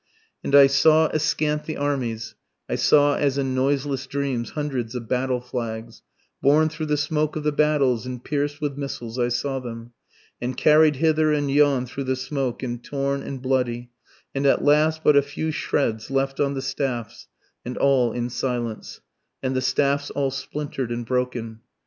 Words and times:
And 0.43 0.55
I 0.55 0.65
saw 0.65 1.09
askant 1.09 1.65
the 1.65 1.77
armies, 1.77 2.33
I 2.67 2.73
saw 2.73 3.13
as 3.13 3.37
in 3.37 3.53
noiseless 3.53 4.07
dreams 4.07 4.49
hundreds 4.57 4.95
of 4.95 5.07
battle 5.07 5.39
flags, 5.39 6.01
Borne 6.41 6.69
through 6.69 6.87
the 6.87 6.97
smoke 6.97 7.35
of 7.35 7.43
the 7.43 7.51
battles 7.51 8.07
and 8.07 8.23
pierc'd 8.25 8.61
with 8.61 8.75
missiles 8.79 9.19
I 9.19 9.27
saw 9.27 9.59
them, 9.59 9.91
And 10.41 10.57
carried 10.57 10.95
hither 10.95 11.31
and 11.31 11.51
yon 11.51 11.85
through 11.85 12.05
the 12.05 12.15
smoke, 12.15 12.63
and 12.63 12.83
torn 12.83 13.21
and 13.21 13.43
bloody, 13.43 13.91
And 14.33 14.47
at 14.47 14.63
last 14.63 15.03
but 15.03 15.15
a 15.15 15.21
few 15.21 15.51
shreds 15.51 16.09
left 16.09 16.39
on 16.39 16.55
the 16.55 16.63
staffs 16.63 17.27
(and 17.63 17.77
all 17.77 18.11
in 18.11 18.31
silence), 18.31 19.01
And 19.43 19.55
the 19.55 19.61
staffs 19.61 20.09
all 20.09 20.31
splintered 20.31 20.91
and 20.91 21.05
broken. 21.05 21.59